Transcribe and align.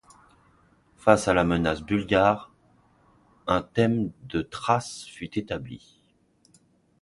Face 0.97 1.27
à 1.27 1.35
la 1.35 1.43
menace 1.43 1.83
bulgare, 1.83 2.51
un 3.45 3.61
thème 3.61 4.11
de 4.23 4.41
Thrace 4.41 5.05
fut 5.05 5.37
établi. 5.37 6.01